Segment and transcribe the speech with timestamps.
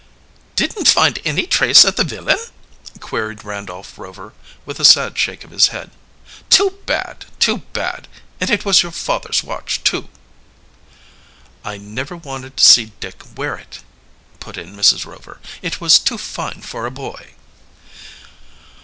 [0.55, 2.39] "Didn't find any trace of the villain?"
[2.99, 4.33] queried Randolph Rover,
[4.65, 5.91] with a sad shake of his head.
[6.49, 7.25] "Too bad!
[7.37, 8.07] Too bad!
[8.39, 10.09] And it was your father's watch, too!"
[11.63, 13.83] "I never wanted to see Dick wear it,"
[14.39, 15.05] put in Mrs.
[15.05, 15.39] Rover.
[15.61, 17.35] "It was too fine for a boy."